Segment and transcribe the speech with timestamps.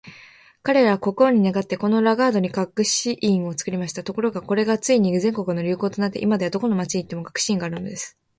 [0.63, 4.03] 彼等は国王に願って、このラガードに学士院を作りました。
[4.03, 8.17] ところが、これがついに全国の流行となって、今では、どこの町に行っても学士院があるのです。